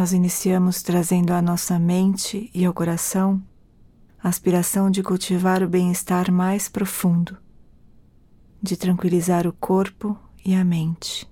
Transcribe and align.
Nós 0.00 0.14
iniciamos 0.14 0.80
trazendo 0.80 1.30
à 1.34 1.42
nossa 1.42 1.78
mente 1.78 2.50
e 2.54 2.64
ao 2.64 2.72
coração 2.72 3.38
a 4.18 4.30
aspiração 4.30 4.90
de 4.90 5.02
cultivar 5.02 5.62
o 5.62 5.68
bem-estar 5.68 6.32
mais 6.32 6.70
profundo, 6.70 7.36
de 8.62 8.78
tranquilizar 8.78 9.46
o 9.46 9.52
corpo 9.52 10.18
e 10.42 10.54
a 10.54 10.64
mente. 10.64 11.30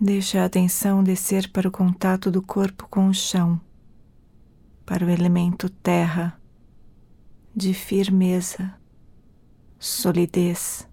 Deixe 0.00 0.38
a 0.38 0.44
atenção 0.44 1.02
descer 1.02 1.50
para 1.50 1.66
o 1.66 1.72
contato 1.72 2.30
do 2.30 2.40
corpo 2.40 2.86
com 2.88 3.08
o 3.08 3.12
chão, 3.12 3.60
para 4.86 5.04
o 5.04 5.10
elemento 5.10 5.68
terra, 5.68 6.39
de 7.54 7.74
firmeza, 7.74 8.74
solidez. 9.78 10.88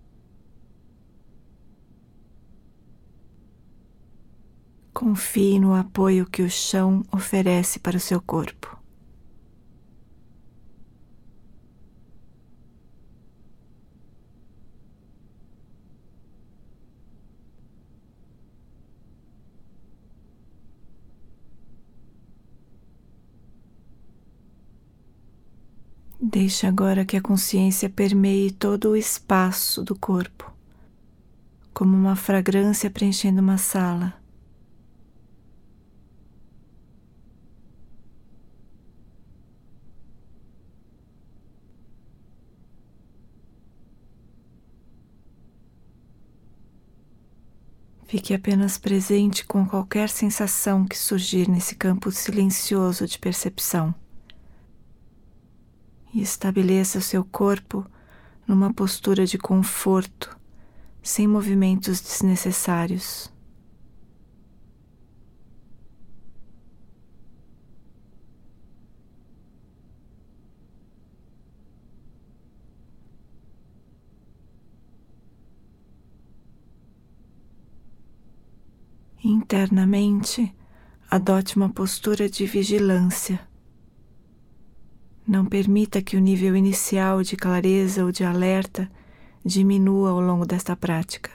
Confie 4.93 5.59
no 5.59 5.75
apoio 5.75 6.25
que 6.25 6.41
o 6.41 6.49
chão 6.49 7.05
oferece 7.11 7.79
para 7.79 7.97
o 7.97 7.99
seu 7.99 8.19
corpo. 8.19 8.77
Deixe 26.39 26.67
agora 26.67 27.03
que 27.03 27.17
a 27.17 27.21
consciência 27.21 27.89
permeie 27.89 28.51
todo 28.51 28.91
o 28.91 28.95
espaço 28.95 29.83
do 29.83 29.95
corpo, 29.95 30.53
como 31.73 31.97
uma 31.97 32.15
fragrância 32.15 32.91
preenchendo 32.91 33.41
uma 33.41 33.57
sala. 33.57 34.13
Fique 48.05 48.35
apenas 48.35 48.77
presente 48.77 49.43
com 49.43 49.65
qualquer 49.65 50.07
sensação 50.07 50.85
que 50.85 50.95
surgir 50.95 51.49
nesse 51.49 51.75
campo 51.75 52.11
silencioso 52.11 53.07
de 53.07 53.17
percepção 53.17 53.95
e 56.17 56.21
estabeleça 56.23 56.99
seu 56.99 57.23
corpo 57.23 57.85
numa 58.47 58.73
postura 58.73 59.23
de 59.23 59.37
conforto, 59.37 60.35
sem 60.99 61.27
movimentos 61.27 62.01
desnecessários. 62.01 63.31
Internamente, 79.23 80.51
adote 81.11 81.57
uma 81.57 81.69
postura 81.69 82.27
de 82.27 82.47
vigilância 82.47 83.46
não 85.27 85.45
permita 85.45 86.01
que 86.01 86.15
o 86.15 86.21
nível 86.21 86.55
inicial 86.55 87.21
de 87.21 87.35
clareza 87.35 88.05
ou 88.05 88.11
de 88.11 88.23
alerta 88.23 88.89
diminua 89.43 90.11
ao 90.11 90.21
longo 90.21 90.45
desta 90.45 90.75
prática. 90.75 91.31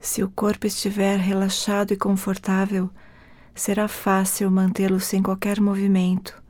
Se 0.00 0.24
o 0.24 0.28
corpo 0.28 0.66
estiver 0.66 1.16
relaxado 1.18 1.92
e 1.92 1.96
confortável, 1.96 2.90
será 3.54 3.86
fácil 3.86 4.50
mantê-lo 4.50 4.98
sem 4.98 5.22
qualquer 5.22 5.60
movimento 5.60 6.41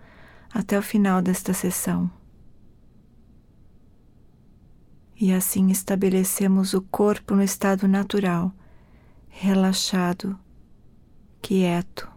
até 0.53 0.79
o 0.79 0.83
final 0.83 1.23
desta 1.23 1.53
sessão. 1.55 2.11
E 5.17 5.33
assim 5.33 5.71
estabelecemos 5.71 6.75
o 6.75 6.83
corpo 6.83 7.35
no 7.35 7.43
estado 7.43 7.87
natural, 7.87 8.53
relaxado, 9.29 10.39
quieto 11.41 12.11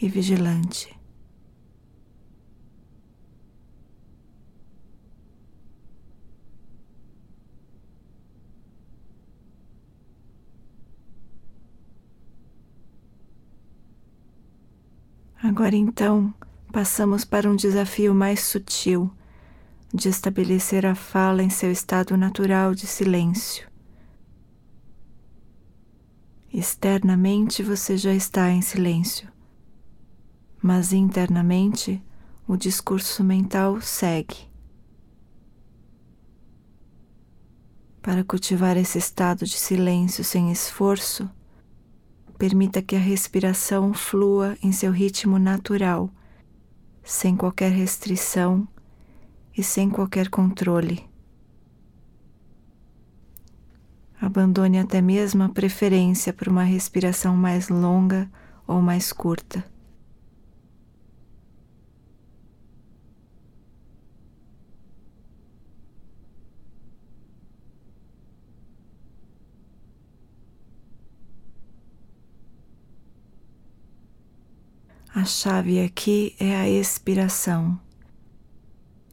e 0.00 0.08
vigilante. 0.08 0.98
Agora 15.42 15.74
então, 15.74 16.32
passamos 16.72 17.22
para 17.22 17.50
um 17.50 17.54
desafio 17.54 18.14
mais 18.14 18.40
sutil 18.40 19.12
de 19.92 20.08
estabelecer 20.08 20.86
a 20.86 20.94
fala 20.94 21.42
em 21.42 21.50
seu 21.50 21.70
estado 21.70 22.16
natural 22.16 22.74
de 22.74 22.86
silêncio. 22.86 23.70
Externamente 26.50 27.62
você 27.62 27.98
já 27.98 28.14
está 28.14 28.50
em 28.50 28.62
silêncio, 28.62 29.28
mas 30.62 30.94
internamente 30.94 32.02
o 32.48 32.56
discurso 32.56 33.22
mental 33.22 33.78
segue. 33.82 34.50
Para 38.00 38.24
cultivar 38.24 38.78
esse 38.78 38.96
estado 38.96 39.44
de 39.44 39.58
silêncio 39.58 40.24
sem 40.24 40.50
esforço, 40.50 41.30
permita 42.38 42.80
que 42.80 42.96
a 42.96 42.98
respiração 42.98 43.92
flua 43.92 44.56
em 44.62 44.72
seu 44.72 44.90
ritmo 44.90 45.38
natural 45.38 46.10
sem 47.02 47.36
qualquer 47.36 47.72
restrição 47.72 48.66
e 49.56 49.62
sem 49.62 49.90
qualquer 49.90 50.28
controle. 50.28 51.04
Abandone 54.20 54.78
até 54.78 55.00
mesmo 55.00 55.42
a 55.42 55.48
preferência 55.48 56.32
por 56.32 56.48
uma 56.48 56.62
respiração 56.62 57.36
mais 57.36 57.68
longa 57.68 58.30
ou 58.66 58.80
mais 58.80 59.12
curta. 59.12 59.71
A 75.14 75.26
chave 75.26 75.78
aqui 75.78 76.34
é 76.40 76.56
a 76.56 76.66
expiração. 76.66 77.78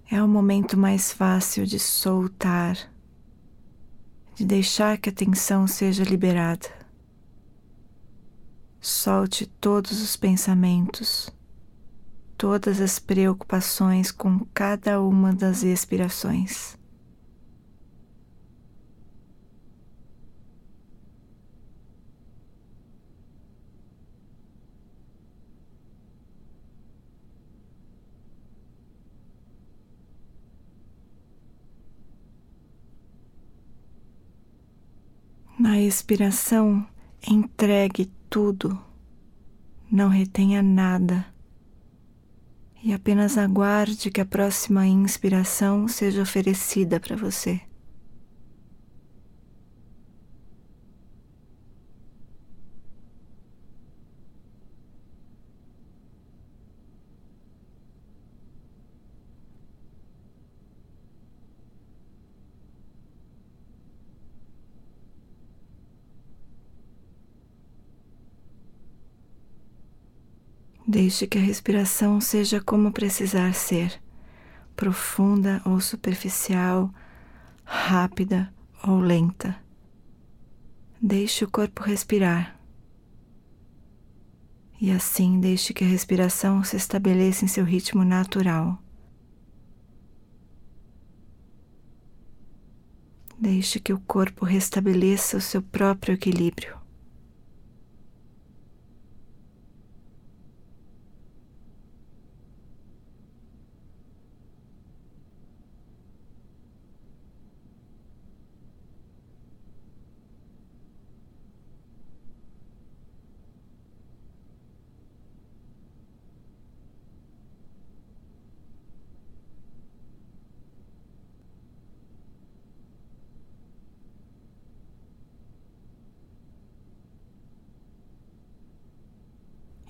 É 0.09 0.23
o 0.23 0.29
momento 0.29 0.77
mais 0.77 1.11
fácil 1.11 1.65
de 1.65 1.77
soltar, 1.77 2.77
de 4.33 4.45
deixar 4.45 4.97
que 4.97 5.09
a 5.09 5.11
tensão 5.11 5.67
seja 5.67 6.05
liberada. 6.05 6.69
Solte 8.79 9.45
todos 9.45 10.01
os 10.01 10.15
pensamentos, 10.15 11.29
todas 12.37 12.79
as 12.79 12.97
preocupações 12.97 14.09
com 14.09 14.39
cada 14.53 15.01
uma 15.01 15.33
das 15.33 15.63
expirações. 15.63 16.78
Na 35.59 35.77
expiração, 35.77 36.87
entregue 37.27 38.09
tudo, 38.29 38.79
não 39.91 40.07
retenha 40.07 40.63
nada 40.63 41.25
e 42.81 42.93
apenas 42.93 43.37
aguarde 43.37 44.09
que 44.09 44.21
a 44.21 44.25
próxima 44.25 44.87
inspiração 44.87 45.85
seja 45.85 46.21
oferecida 46.21 46.97
para 46.97 47.17
você. 47.17 47.59
Deixe 70.91 71.27
que 71.27 71.37
a 71.37 71.41
respiração 71.41 72.19
seja 72.19 72.59
como 72.59 72.91
precisar 72.91 73.53
ser, 73.53 74.01
profunda 74.75 75.61
ou 75.63 75.79
superficial, 75.79 76.91
rápida 77.63 78.51
ou 78.83 78.99
lenta. 78.99 79.55
Deixe 80.99 81.45
o 81.45 81.51
corpo 81.51 81.83
respirar. 81.83 82.59
E 84.81 84.89
assim 84.89 85.39
deixe 85.39 85.75
que 85.75 85.83
a 85.83 85.87
respiração 85.87 86.63
se 86.63 86.75
estabeleça 86.75 87.45
em 87.45 87.47
seu 87.47 87.65
ritmo 87.65 88.03
natural. 88.03 88.81
Deixe 93.37 93.79
que 93.79 93.93
o 93.93 93.99
corpo 93.99 94.43
restabeleça 94.43 95.37
o 95.37 95.41
seu 95.41 95.61
próprio 95.61 96.15
equilíbrio. 96.15 96.78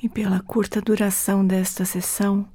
E 0.02 0.08
pela 0.08 0.40
curta 0.40 0.82
duração 0.82 1.46
desta 1.46 1.84
sessão, 1.84 2.48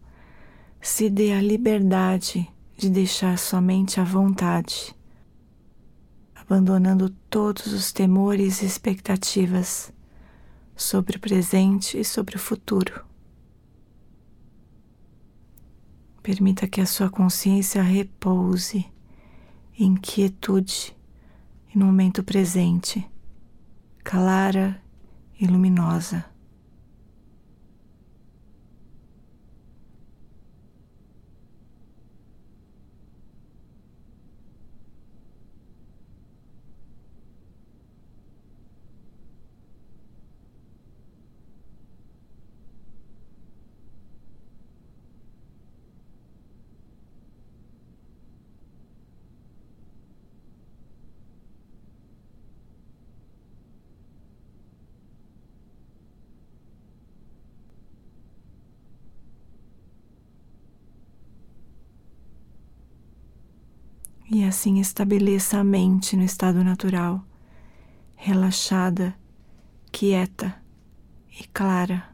se 0.80 1.10
dê 1.10 1.32
a 1.32 1.40
liberdade 1.40 2.50
de 2.76 2.90
deixar 2.90 3.38
somente 3.38 4.00
a 4.00 4.04
vontade, 4.04 4.94
abandonando 6.34 7.10
todos 7.30 7.66
os 7.66 7.92
temores 7.92 8.62
e 8.62 8.66
expectativas 8.66 9.92
sobre 10.76 11.16
o 11.16 11.20
presente 11.20 11.98
e 11.98 12.04
sobre 12.04 12.36
o 12.36 12.38
futuro. 12.38 13.04
Permita 16.22 16.66
que 16.66 16.80
a 16.80 16.86
sua 16.86 17.10
consciência 17.10 17.82
repouse 17.82 18.86
em 19.78 19.94
quietude 19.94 20.96
e 21.74 21.78
no 21.78 21.86
momento 21.86 22.22
presente, 22.22 23.06
clara 24.02 24.80
e 25.38 25.46
luminosa. 25.46 26.33
E 64.34 64.42
assim 64.42 64.80
estabeleça 64.80 65.58
a 65.58 65.62
mente 65.62 66.16
no 66.16 66.24
estado 66.24 66.64
natural, 66.64 67.24
relaxada, 68.16 69.14
quieta 69.92 70.60
e 71.40 71.46
clara. 71.46 72.13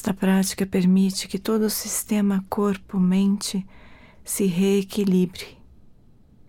Esta 0.00 0.14
prática 0.14 0.64
permite 0.64 1.28
que 1.28 1.38
todo 1.38 1.66
o 1.66 1.68
sistema 1.68 2.42
corpo-mente 2.48 3.66
se 4.24 4.46
reequilibre, 4.46 5.58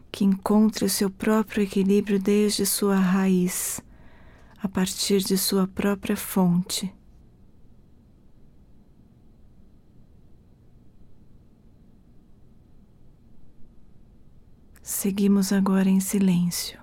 que 0.10 0.24
encontre 0.24 0.86
o 0.86 0.90
seu 0.90 1.10
próprio 1.10 1.62
equilíbrio 1.62 2.18
desde 2.18 2.66
sua 2.66 2.96
raiz, 2.96 3.82
a 4.58 4.70
partir 4.70 5.22
de 5.22 5.38
sua 5.38 5.68
própria 5.68 6.16
fonte. 6.16 6.96
Seguimos 14.82 15.52
agora 15.52 15.90
em 15.90 16.00
silêncio. 16.00 16.80